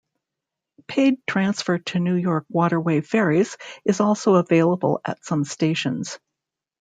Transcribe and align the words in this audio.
Paid 0.87 1.21
transfer 1.27 1.77
to 1.77 1.99
New 1.99 2.15
York 2.15 2.45
Waterway 2.49 3.01
ferries 3.01 3.55
is 3.85 3.99
also 3.99 4.33
available 4.33 4.99
at 5.05 5.23
some 5.23 5.43
stations. 5.43 6.17